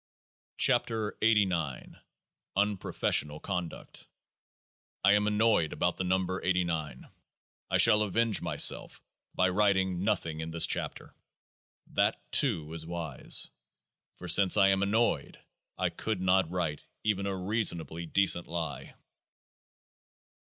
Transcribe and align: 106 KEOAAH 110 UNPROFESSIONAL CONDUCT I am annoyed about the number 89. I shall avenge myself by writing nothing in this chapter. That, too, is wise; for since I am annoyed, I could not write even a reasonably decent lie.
106 0.57 0.91
KEOAAH 1.21 1.49
110 1.51 2.01
UNPROFESSIONAL 2.55 3.39
CONDUCT 3.39 4.07
I 5.03 5.13
am 5.13 5.27
annoyed 5.27 5.71
about 5.73 5.97
the 5.97 6.03
number 6.03 6.41
89. 6.43 7.07
I 7.69 7.77
shall 7.77 8.01
avenge 8.01 8.41
myself 8.41 9.03
by 9.35 9.47
writing 9.49 10.03
nothing 10.03 10.39
in 10.39 10.49
this 10.49 10.65
chapter. 10.65 11.13
That, 11.85 12.19
too, 12.31 12.73
is 12.73 12.83
wise; 12.83 13.51
for 14.15 14.27
since 14.27 14.57
I 14.57 14.69
am 14.69 14.81
annoyed, 14.81 15.37
I 15.77 15.89
could 15.89 16.19
not 16.19 16.49
write 16.49 16.83
even 17.03 17.27
a 17.27 17.37
reasonably 17.37 18.07
decent 18.07 18.47
lie. 18.47 18.95